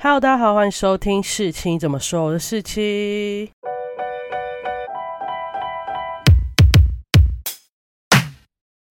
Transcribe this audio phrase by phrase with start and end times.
[0.00, 3.50] Hello，大家好，欢迎收听事情怎么说，我的事情。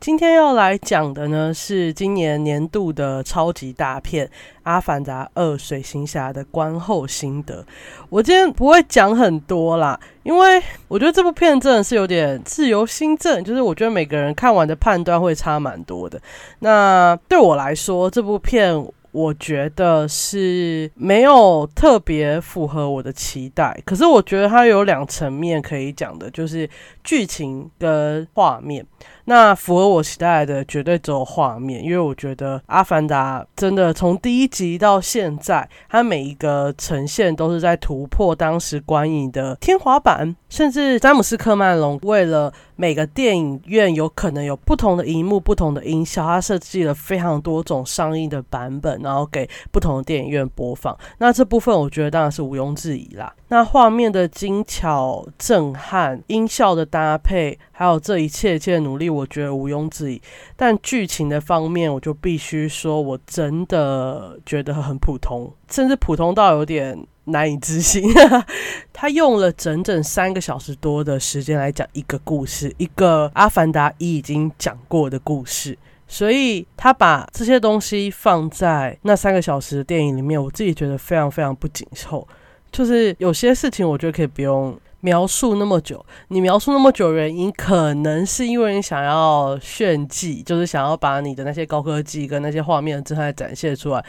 [0.01, 4.27] 今天要来讲的呢，是今年年度的超级大片
[4.63, 7.65] 《阿凡达二：水行侠》的观后心得。
[8.09, 16.21] 我今天不会讲很多啦，因为我觉得这部片真的是有点自由新政，就是我觉得每个人看完的判断会差蛮多的。
[16.59, 18.85] 那对我来说，这部片。
[19.17, 26.69] 我觉得是没有特别符合我的期待，可是我觉得它有两层面可以讲的，就是
[27.03, 28.85] 剧情跟画面。
[29.29, 50.97] 那符合我期待的绝对只有画面，因为我觉得《阿凡达》真的从第一集到现在，它每一个呈现都是在突破当时观影的天花板，甚至詹姆斯·科曼龙为了每个电影院有可能有不同的荧幕、不同的音效，他设计了非常多种上映的版本，然后给不同的电影院播放。
[51.17, 53.33] 那这部分我觉得当然是毋庸置疑啦。
[53.49, 60.21] 那画面的精巧、震撼，音效的搭配，还有这一切一切努力，我觉得毋庸置疑。
[60.55, 68.03] 但剧情的方面，我就必须说，我真的觉得很普通，甚至普通到有点难以置信。
[68.93, 82.27] 他用了整整三个小时多的时间来讲一个故事，一个《阿凡达》已经讲过的故事，所以他把这些东西放在那三个小时的电影里面，我自己觉得非常非常不紧凑。
[82.71, 84.77] 就是有些事情，我觉得可以不用
[85.07, 86.05] 描述那么久。
[86.27, 94.03] 你描述那么久原因，可能是因为你想要炫技，就是想要把你的那些高科技跟那些画面姿态展现出来。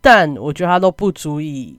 [0.00, 1.78] 但我觉得它都不足以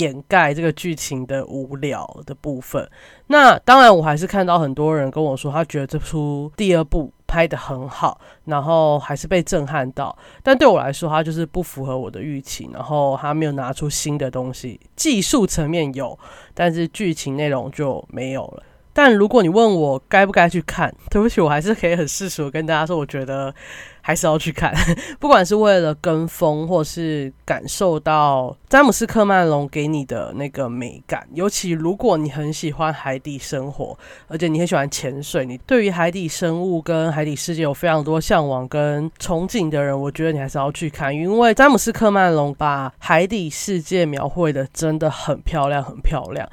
[0.00, 2.86] 掩盖这个剧情的无聊的部分。
[3.28, 7.10] 那当然，我还是看到很多人跟我说，他觉得这出第二部。
[7.32, 16.18] 拍的很好，然后还是被震撼到，但对我来说，它就是不符合我的预期，然后他没有拿出新的东西，技术层面有，
[16.52, 18.62] 但是剧情内容就没有了。
[18.92, 23.54] 但如果你问我该不该去看，对不起，我还是可以很世俗跟大家说，我觉得
[24.02, 24.74] 还是要去看，
[25.18, 31.26] 不管是为了跟风，或是感受到詹姆斯·克曼龙给你的那个美感。
[31.32, 33.96] 尤其如果你很喜欢海底生活，
[34.26, 46.48] 而且你很喜欢潜水，你对于海底生物跟海底世界有非常多向往跟憧憬的人，我觉得你还是要去看，因为詹姆斯·克曼龙把海底世界描绘的真的很漂亮，很漂亮。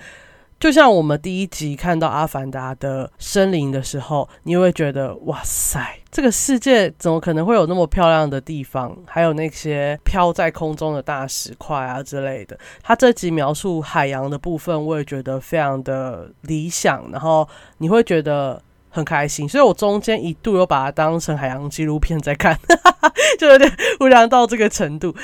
[0.59, 5.79] 就像我们第一集看到阿凡达的森林的时候，你会觉得哇塞，
[6.11, 8.93] 这个世界怎么可能会有那么漂亮的地方？
[9.07, 12.59] 还有那些飘在空中的大石块啊之类的。
[12.83, 17.47] 他这集描述海洋的部分，我也觉得非常的理想，然后
[17.77, 19.47] 你会觉得很开心。
[19.47, 22.59] 所以我中间一度有把它当成海洋纪录片在看，
[23.39, 23.71] 就有点
[24.01, 25.15] 无聊到这个程度。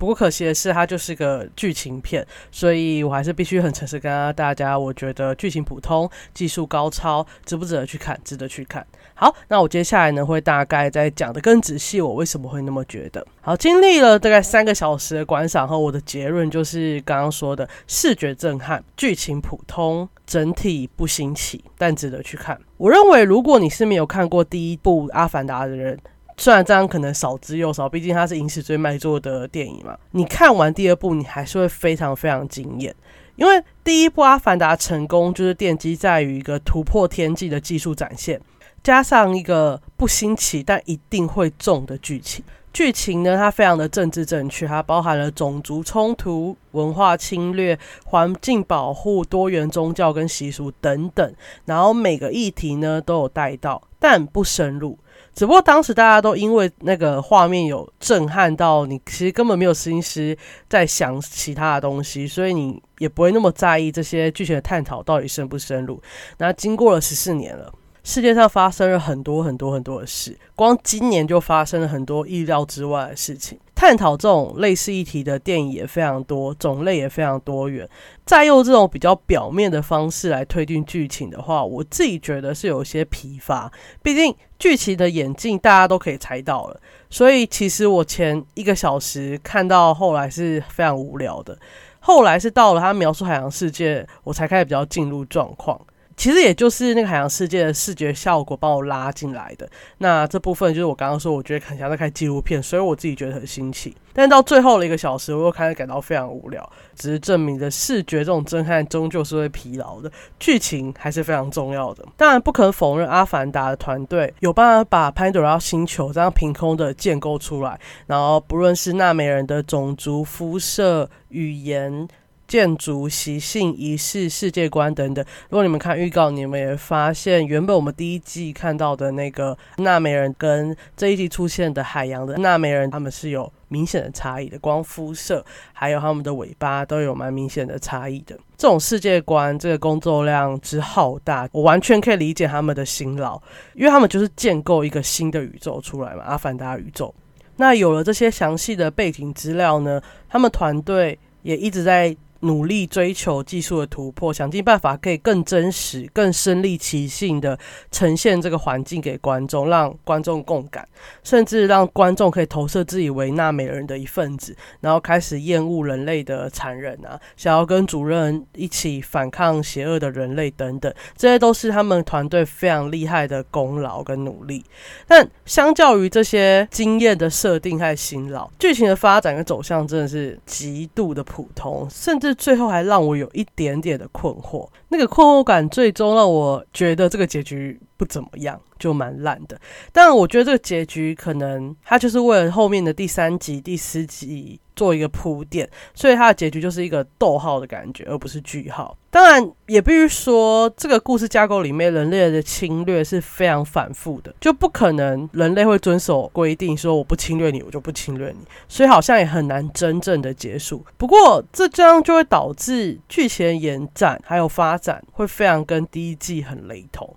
[0.00, 8.18] 不过可惜的是，它就是个剧情片，所以我还是必须很诚实跟大家，我觉得剧情普通，技术高超，值不值得去看？
[8.24, 8.86] 值得去看。
[9.12, 13.22] 好，那我接下来呢会大概再讲的更仔细，我为什么会那么觉得。
[13.42, 22.58] 好，经历了大概三个小时的观赏后，我的结论就是刚刚说的视觉震撼，剧情普通，整体不新奇，但值得去看。
[22.78, 25.98] 我认为，如果你是没有看过第一部《阿凡达》的人，
[26.40, 29.94] 虽然这样可能少之又少，毕竟它是影史最卖座的电影嘛。
[30.12, 32.96] 你看完第二部，你还是会非常非常惊艳，
[33.36, 38.40] 因为第一部《阿凡达》成功就是奠基在于一个突破天际的技术展现，
[38.82, 42.42] 加上一个不新奇但一定会中的剧情。
[42.72, 51.34] 剧情呢，它非常的政治正确，它包含了种族冲突、文化侵略、环境保护、多元宗教跟习俗等等，
[51.66, 54.98] 然后每个议题呢都有带到，但不深入。
[55.34, 60.36] 只不过当时大家都因为那个画面有震撼到你，其实根本没有心思
[60.68, 66.02] 在想其他的东西，所以你也不会那么在意这些剧情的探讨到底深不深入。
[66.38, 67.72] 那经过了十四年了，
[68.04, 73.58] 世界上发生了很多很多很多的事，光今年就发生了很多意料之外的事情。
[73.80, 77.88] 探讨这种类似议题的电影也非常多，种类也非常多元。
[78.26, 83.72] 再用这种比较表面的方式来推进剧情的话，我自己觉得是有些疲乏。
[84.02, 86.78] 毕竟剧情的演进大家都可以猜到了，
[87.08, 91.58] 所以其实我前一个小时看到后来是非常无聊的。
[92.00, 95.80] 后来是到了他描述海洋世界，我才开始比较进入状况。
[96.20, 99.66] 其实也就是那个海洋世界的视觉效果把我拉进来的。
[99.96, 103.96] 那这部分就是我刚刚说，我觉得很像在看纪录片，所以我自己觉得很新奇。
[104.12, 112.04] 但到最后的一个小时，我又开始感到非常无聊，只是证明着视觉这种震撼终究是会疲劳的，剧情还是非常重要的。
[112.18, 122.06] 当然，不可否认，《阿凡达》的团队有办法把潘多拉星球这样凭空的建构出来，然后不论是纳美人的种族、肤色、语言。
[122.50, 125.24] 建筑习性、仪式、世界观等等。
[125.50, 134.58] 如果你们看预告，你们也发现，原本我们第一季看到的那个纳美人，跟这一季出现的海洋的纳美人，他们是有明显的差异的。
[134.58, 138.36] 光肤色，还有他们的尾巴，都有蛮明显的差异的。
[138.56, 143.40] 这种世界观，这个工作量之浩大，我完全可以理解他们的辛劳，
[143.74, 147.14] 因为他们就是建构一个新的宇宙出来嘛，阿凡达宇宙。
[147.58, 152.16] 那有了这些详细的背景资料呢，他们团队也一直在。
[152.40, 157.58] 努力追求技术的突破，想尽办法可以更真实、更身临其境的
[157.90, 160.88] 呈现这个环境给观众，让观众共感，
[161.22, 174.64] 甚至让观众可以投射自己为纳美人的一份子，然后开始厌恶人类的残忍啊，想要跟主任一起反抗邪恶的人类等等，这些都是他们团队非常厉害的功劳跟努力。
[175.06, 182.29] 但相较于这些经验的设定和辛劳，剧情的发展跟走向真的是极度的普通，甚至。
[182.34, 189.60] 最后还让我有一点点的困惑，那个困惑感最终让我觉得这个结局不怎么样，就蛮烂的。
[189.92, 194.60] 但我觉得这个结局可能它就是为了后面的第三集、第四集。
[194.80, 198.96] 做一个铺垫，所以它的结局就是一个逗号的感觉，而不是句号。
[199.10, 208.38] 当然，也必须说，这个故事架构里面人类的侵略是非常反复的，就不可能人类会遵守规定，说我不侵略你，我就不侵略你。
[208.68, 210.82] 所以好像也很难真正的结束。
[210.96, 217.14] 不过，这这样就会导致剧情延展还有发展会非常跟第一季很雷同，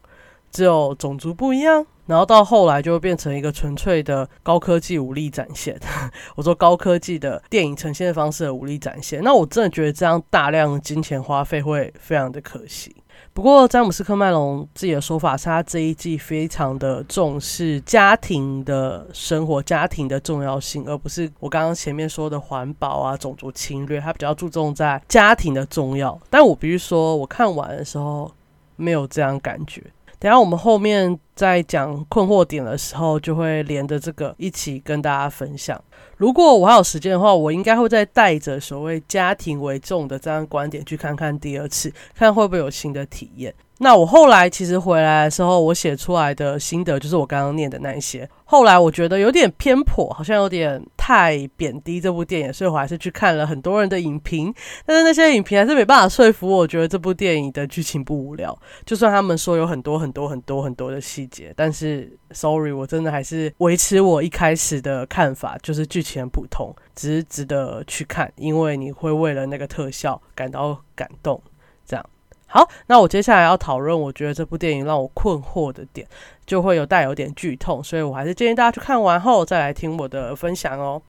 [0.51, 1.85] 只有种族不一样。
[2.05, 5.79] 然后到后来就会变成一个纯粹的高科技武力展现。
[6.35, 12.95] 我说高科技的电影呈现方式的武力展现，那我真的觉得这样大量金钱花费会非常的可惜。
[13.31, 23.99] 不过詹姆斯科麦隆自己的说法是他这一季非常的重视家庭的生活、家庭的重要性，而不是我刚刚前面说的环保啊、种族侵略。
[23.99, 26.19] 他比较注重在家庭的重要。
[26.29, 28.31] 但我必须说，我看完的时候
[28.75, 29.81] 没有这样感觉。
[30.23, 35.77] 等下我们后面在讲困惑点的时候，就会连着这个一起跟大家分享。
[36.15, 43.53] 如果我还有时间的话，我应该会再带着所谓家庭为重的这样观点去看看第二次，看会不会有新的体验。
[43.79, 48.25] 那我后来其实回来的时候，我写出来的心得就是我刚刚念的那一些。
[48.45, 54.53] 后来我觉得有点偏颇，好像有点太贬低这部电影，所以我还是去看了很多人的影评。
[54.85, 58.57] 但是那些影评还是没办法说服我，觉得这部电影的剧情不无聊。
[58.85, 71.41] 就算他们说有很多很多很多很多的细节，但是 sorry，我真的还是维持我一开始的看法，就是剧情很普通，只是值得去看，因为你会为了那个特效感到感动。
[71.85, 72.05] 这样。
[72.45, 76.07] 好，那我接下来要讨论，我觉得这部电影让我困惑的点，
[76.45, 81.01] 就会有带有点剧痛，所以我还是建议大家去看完后再来听我的分享哦。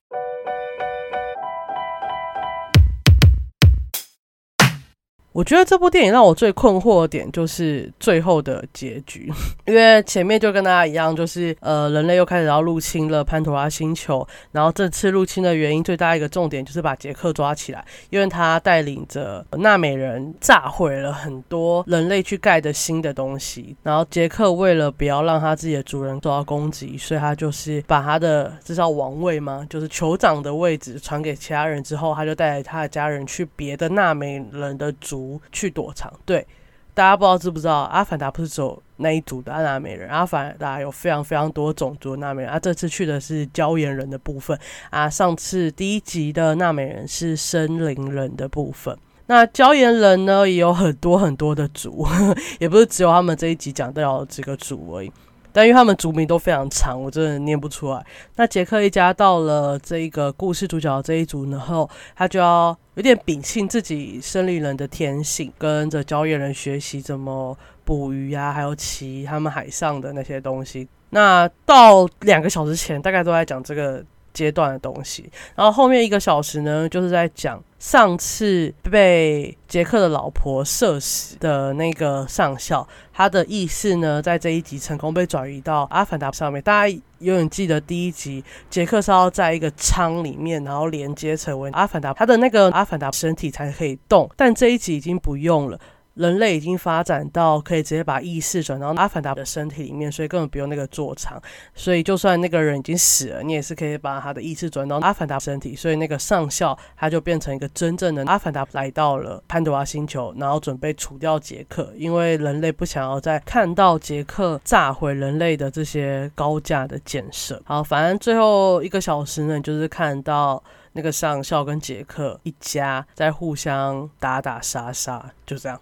[5.35, 9.29] 我觉得这部电影让我最困惑的点就是最后的结局，
[9.67, 29.67] 因为前面就跟大家一样，就是呃，人类又开始要入侵了潘多拉星球，然后这次入侵的原因最大一个重点就是把杰克抓起来，因为他带领着纳美人炸毁了很多人类去盖的新的东西，然后杰克为了不要让他自己的主人受到攻击，所以他就是把他的这叫王位吗？
[29.69, 35.24] 就是酋长的位置传给其他人之后，他就带着他的家人去别的纳美人的族。
[35.51, 36.45] 去躲藏，对
[36.93, 37.81] 大家不知道知不知道？
[37.91, 42.51] 阿凡达不是走那一组的纳美人，阿凡达有非常非常多种族的纳美人。
[42.51, 44.57] 啊，这次去的是椒盐人的部分
[44.89, 48.97] 啊，上次第一集的纳美人是森林人的部分。
[49.27, 52.07] 那椒盐人呢，也有很多很多的族，
[52.59, 55.11] 也不是只有他们这一集讲到这个族而已。
[55.55, 58.05] 但因为他们族名都非常长，我真的念不出来。
[58.35, 70.85] 那杰克一家到了这一个故事主角这一组，然后他就要有点秉性自己森林人的天性，跟着交易人学习怎么捕鱼呀，还有骑他们海上的那些东西。
[71.11, 74.03] 那到两个小时前，大概都在讲这个。
[74.35, 86.61] 阶段的东西，然后后面一个小时呢，就是在讲上次被杰克的老婆射死的那个上校，他的意识呢，在这一集成功被转移到阿凡达上面。
[86.61, 95.79] 大家永远记得第一集，杰克是要在一个舱里面，然后连接成为阿凡达，他的那个阿凡达身体才可以动，但这一集已经不用了。
[96.15, 101.41] 人类已经发展到可以直接把意识转到阿凡达的身体里面，所以根本不用那个座舱。
[101.73, 105.75] 所以就算那个人已经死了，你也是可以把他的意识转到阿凡达身体。
[105.75, 117.61] 所以那个上校他就变成一个真正的阿凡达，来到了潘多拉星球，然后准备除掉杰克，因为人类不想要再看到杰克炸毁人类的这些高价的建设。
[117.65, 120.63] 好，反正最后一个小时呢，就是看到。
[120.97, 125.77] 那个上校跟杰克一家在互相打打杀杀，就这样，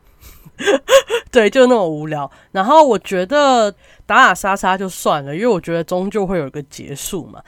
[1.32, 2.30] 对，就那么无聊。
[2.52, 3.72] 然后我觉得
[4.06, 7.42] 打打杀杀就算了，因为我觉得终究会有一个结束嘛。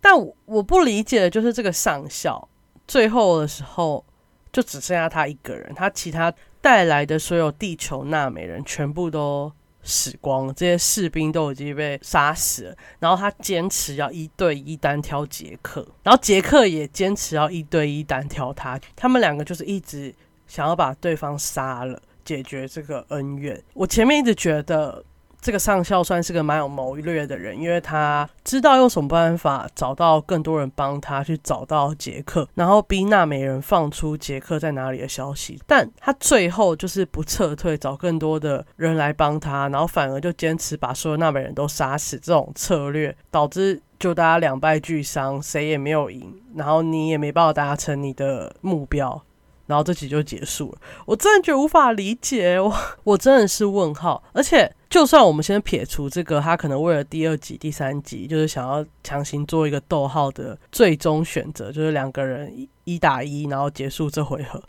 [0.00, 0.14] 但
[0.46, 2.48] 我不理解的就是这个上校
[2.86, 4.04] 最后的时候
[4.52, 9.52] 就只剩下他一个人，他其他带来的所有地球纳美人全部都。
[9.84, 12.76] 死光了，这些士兵都已经被杀死了。
[12.98, 18.78] 然后他坚持要一对一单挑杰克，然后杰克也坚持要一对一单挑他。
[18.94, 20.14] 他们两个就是一直
[20.46, 21.98] 想要把对方杀了，
[22.28, 23.58] 解决这个恩怨。
[23.72, 25.02] 我前面一直觉得。
[25.40, 35.56] 这个上校算是个蛮有谋略的人，因为他知道用什么办法找到更多人帮他去找到杰克，然后逼纳美人放出杰克在哪里的消息。
[35.64, 42.18] 但他最后就是不撤退，找更多的人来帮他，然后反而就坚持把所有纳美人都杀死。
[42.18, 49.22] 这种策略导致就大家两败俱伤，谁也没有赢，然后你也没办法达成你的目标。
[49.68, 54.20] 然后这集就结束了，我真的觉得无法理解，我 我真的是问号。
[54.32, 64.62] 而且，就算我们先撇除这个，他可能为了第二集、第三集，就是想要强行做一个逗号的最终选择，就是两个人一一打一，然后结束这回合。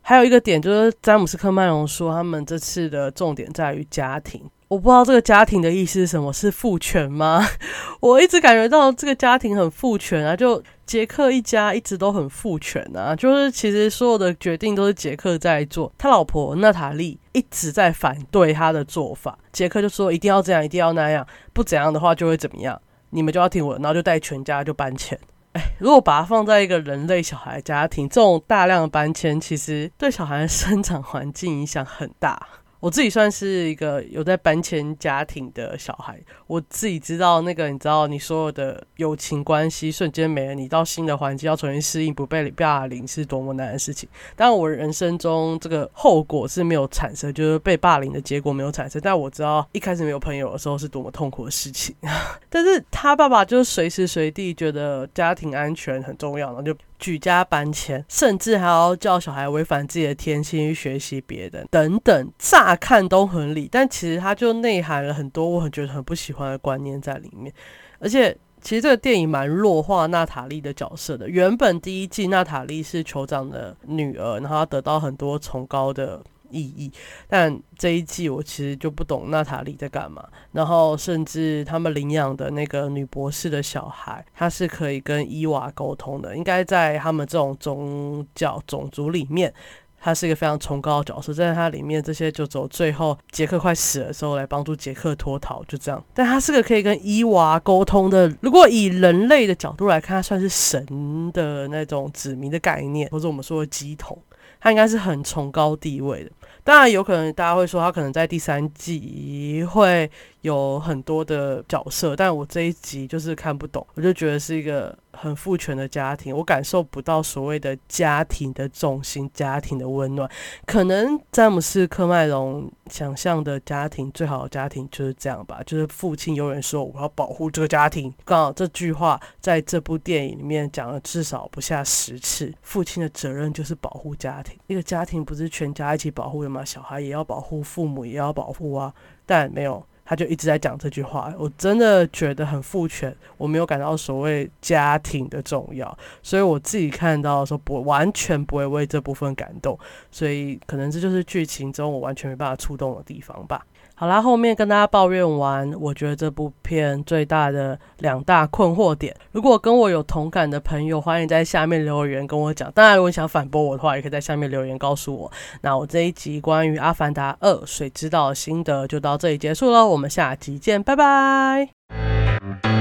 [0.00, 4.42] 还有一个点就是，詹姆斯科曼隆说，他们这次的重点在于家庭。
[4.68, 7.42] 我不知道这个家庭的意思是什么，是父权吗？
[8.00, 25.18] 我一直感觉到这个家庭很父权啊，就杰克一家一直都很父权啊，就是其实所有的决定都是杰克在做，他老婆娜塔莉一直在反对他的做法，杰克就说一定要这样，一定要那样，不怎样的话就会怎么样，你们就要听我，然后就带全家就搬迁。
[25.54, 32.38] 哎，如果把它放在一个人类小孩家庭，这种大量的搬迁，其实对小孩的生长环境影响很大。
[32.80, 44.08] 我自己算是一个有在搬迁家庭的小孩，我自己知道那个，你知道，你所有的友情关系瞬间没了，你到新的环境要重新适应，不被霸凌是多么难的事情。
[44.36, 49.00] 但我人生中这个后果是没有产生，就是被霸凌的结果没有产生。
[49.02, 51.94] 但我知道一开始没有朋友的时候是多么痛苦的事情。
[52.48, 56.74] 但是他爸爸就是随时随地觉得家庭安全很重要，然后就。
[56.98, 67.52] 举家搬迁，甚至还要叫小孩违反自己的天性去学习别人，等等，乍看都很理，但其实它就内涵了很多我很觉得很不喜欢的观念在里面。
[67.98, 71.28] 而且，其实这个电影蛮弱化娜塔莉的角色的。
[71.28, 76.22] 原本第一季娜塔莉是酋长的女儿，然后得到很多崇高的。
[76.50, 76.90] 意义，
[77.28, 80.24] 但这一季我其实就不懂娜塔莉在干嘛。
[80.52, 86.36] 然后甚至他们领养的那个女博士的小孩，他是可以跟伊娃沟通的。
[86.36, 89.52] 应该在他们这种宗教种族里面，
[90.00, 91.32] 他是一个非常崇高的角色。
[91.32, 96.02] 在他里面，这些就走最后杰克快死的时候来帮助杰克脱逃，就这样。
[96.14, 98.32] 但他是个可以跟伊娃沟通的。
[98.40, 104.16] 如果以人类的角度来看，他算是神的那种子民的概念，或者我们说的鸡统，
[104.60, 106.30] 他应该是很崇高地位的。
[106.64, 110.10] 当然有可能，大家会说他可能在第三集会
[110.42, 114.96] 有很多的角色，但我这一集就是看不懂，我就觉得是一个。
[115.20, 120.30] 很父权的家庭，我感受不到所谓的家庭的重心、家庭的温暖。
[120.64, 128.14] 可能詹姆斯·科麦隆想象的家庭，最好的家庭就是这样吧，就是父亲永远说我要保护这个家庭。
[128.24, 132.54] 刚好这句话在这部电影里面讲了至少不下十次。
[132.62, 136.64] 父亲的责任就是保护家庭，一个家庭不是全家一起保护的吗？
[136.64, 138.94] 小孩也要保护，父母也要保护啊，
[139.26, 139.84] 但没有。
[140.08, 149.78] 他就一直在讲这句话，我真的觉得很父权，我没有感到所谓家庭的重要，所以我自己看到的时候不完全不会为这部分感动，
[150.10, 153.62] 所以可能这就是剧情中我完全没办法触动的地方吧。
[153.94, 162.70] 好啦，后面跟大家抱怨完，我觉得这部片最大的两大困惑点，如果跟我有同感的朋友，欢迎在下面留言跟我讲。
[162.70, 165.32] 当然，如果你想反驳我的话，也可以在下面留言告诉我。
[165.62, 172.77] 那我这一集关于《阿凡达二：水之道》的心得就到这里结束了，我我们下期见，拜拜。